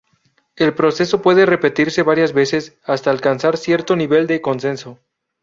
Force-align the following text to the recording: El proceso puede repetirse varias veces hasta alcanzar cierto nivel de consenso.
El 0.55 0.73
proceso 0.73 1.21
puede 1.21 1.45
repetirse 1.45 2.01
varias 2.01 2.33
veces 2.33 2.75
hasta 2.83 3.11
alcanzar 3.11 3.55
cierto 3.55 3.95
nivel 3.95 4.25
de 4.25 4.41
consenso. 4.41 4.97